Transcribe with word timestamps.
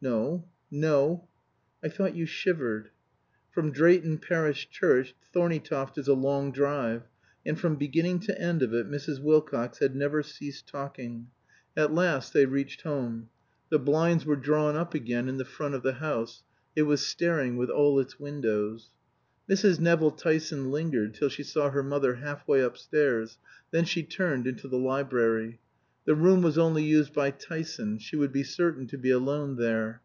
"No 0.00 0.44
no." 0.70 1.26
"I 1.82 1.88
thought 1.88 2.14
you 2.14 2.24
shivered." 2.24 2.90
From 3.50 3.72
Drayton 3.72 4.18
parish 4.18 4.70
church 4.70 5.12
Thorneytoft 5.34 5.98
is 5.98 6.06
a 6.06 6.14
long 6.14 6.52
drive, 6.52 7.08
and 7.44 7.58
from 7.58 7.74
beginning 7.74 8.20
to 8.20 8.40
end 8.40 8.62
of 8.62 8.72
it 8.72 8.88
Mrs. 8.88 9.20
Wilcox 9.20 9.80
had 9.80 9.96
never 9.96 10.22
ceased 10.22 10.68
talking. 10.68 11.26
At 11.76 11.92
last 11.92 12.32
they 12.32 12.46
reached 12.46 12.82
home. 12.82 13.28
The 13.70 13.80
blinds 13.80 14.24
were 14.24 14.36
drawn 14.36 14.76
up 14.76 14.94
again 14.94 15.28
in 15.28 15.36
the 15.36 15.44
front 15.44 15.74
of 15.74 15.82
the 15.82 15.94
house; 15.94 16.44
it 16.76 16.82
was 16.82 17.04
staring 17.04 17.56
with 17.56 17.68
all 17.68 17.98
its 17.98 18.20
windows. 18.20 18.92
Mrs. 19.50 19.80
Nevill 19.80 20.12
Tyson 20.12 20.70
lingered 20.70 21.12
till 21.14 21.28
she 21.30 21.42
saw 21.42 21.70
her 21.70 21.82
mother 21.82 22.16
half 22.16 22.46
way 22.46 22.60
upstairs, 22.60 23.36
then 23.72 23.84
she 23.84 24.04
turned 24.04 24.46
into 24.46 24.68
the 24.68 24.78
library. 24.78 25.58
The 26.04 26.14
room 26.14 26.40
was 26.40 26.56
only 26.56 26.84
used 26.84 27.12
by 27.12 27.32
Tyson; 27.32 27.98
she 27.98 28.16
would 28.16 28.32
be 28.32 28.42
certain 28.42 28.86
to 28.86 28.96
be 28.96 29.10
alone 29.10 29.56
there. 29.56 30.00